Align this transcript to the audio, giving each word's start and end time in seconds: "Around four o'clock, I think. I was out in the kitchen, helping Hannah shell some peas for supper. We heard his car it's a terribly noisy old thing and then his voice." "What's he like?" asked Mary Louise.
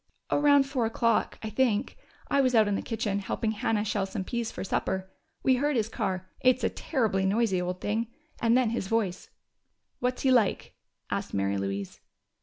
"Around 0.31 0.63
four 0.63 0.87
o'clock, 0.87 1.37
I 1.43 1.51
think. 1.51 1.95
I 2.27 2.41
was 2.41 2.55
out 2.55 2.67
in 2.67 2.73
the 2.73 2.81
kitchen, 2.81 3.19
helping 3.19 3.51
Hannah 3.51 3.85
shell 3.85 4.07
some 4.07 4.23
peas 4.23 4.49
for 4.49 4.63
supper. 4.63 5.11
We 5.43 5.57
heard 5.57 5.75
his 5.75 5.89
car 5.89 6.27
it's 6.39 6.63
a 6.63 6.69
terribly 6.69 7.23
noisy 7.23 7.61
old 7.61 7.81
thing 7.81 8.07
and 8.41 8.57
then 8.57 8.71
his 8.71 8.87
voice." 8.87 9.29
"What's 9.99 10.23
he 10.23 10.31
like?" 10.31 10.73
asked 11.11 11.35
Mary 11.35 11.59
Louise. 11.59 11.99